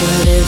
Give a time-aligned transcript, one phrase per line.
[0.00, 0.38] Oh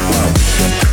[0.00, 0.89] Wow.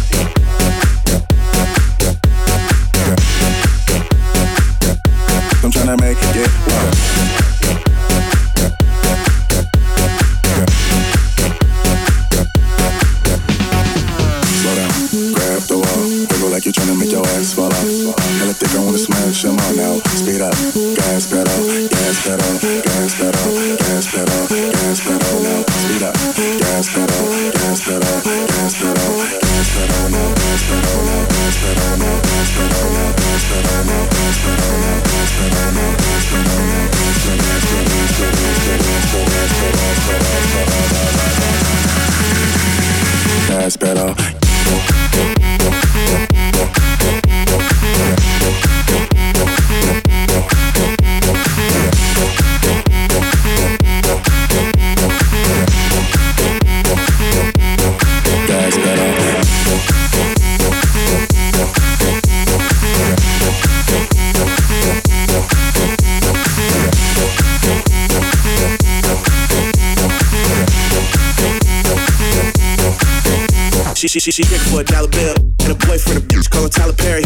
[74.17, 75.37] She, she, she for a dollar bill.
[75.61, 77.21] And a boyfriend, a bitch calling Tyler Perry.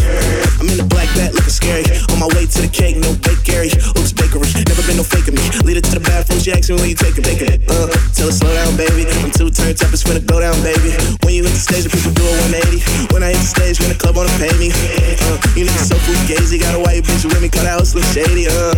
[0.60, 1.88] I'm in a black bat looking scary.
[2.12, 3.72] On my way to the cake, no bakery.
[3.96, 4.44] Oops, bakery.
[4.68, 5.46] Never been no faking me.
[5.64, 7.24] Lead it to the bathroom, she asks me when you take it.
[7.24, 7.64] Take it.
[7.72, 9.08] Uh, tell her slow down, baby.
[9.24, 10.92] I'm too turned up, it's finna go down, baby.
[11.24, 12.84] When you hit the stage, the people do a 180.
[13.16, 14.76] When I hit the stage, when the club wanna pay me.
[14.76, 16.60] Uh, you niggas so fugazi.
[16.60, 18.52] Got a white bitch with me, call out Slim shady.
[18.52, 18.76] Uh,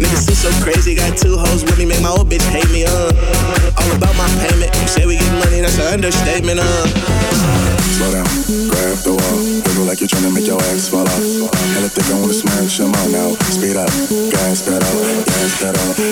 [0.00, 0.96] niggas so, so crazy.
[0.96, 2.88] Got two hoes with me, make my old bitch hate me.
[2.88, 3.12] Uh,
[3.76, 4.72] all about my payment.
[4.72, 6.64] You say we get money, that's an understatement.
[6.64, 7.21] Uh
[8.02, 8.26] slow down.
[8.70, 11.54] Grab the wall, wiggle like you're trying to make your ass fall off.
[11.74, 13.30] Hella thick, I wanna smash them all now.
[13.50, 13.90] Speed up,
[14.30, 16.11] gas pedal, gas pedal.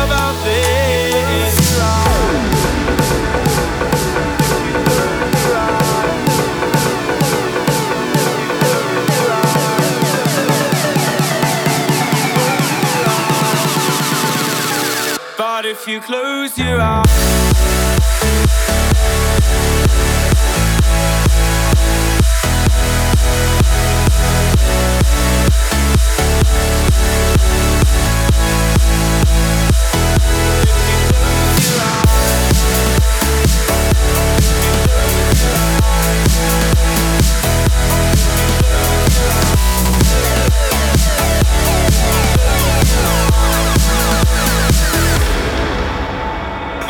[16.51, 17.11] close your eyes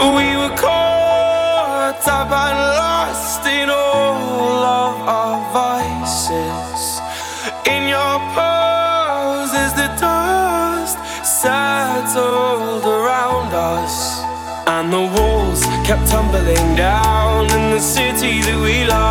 [0.02, 7.00] We were caught up and lost in all of our vices.
[7.68, 14.24] In your pose as the dust settled around us,
[14.68, 19.11] and the walls kept tumbling down in the city that we love.